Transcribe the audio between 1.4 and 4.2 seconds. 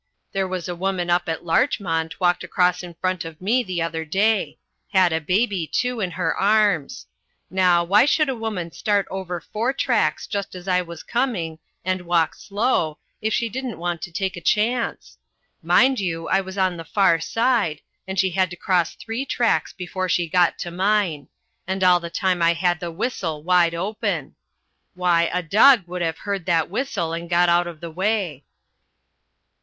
Larchmont walked across in front of me the other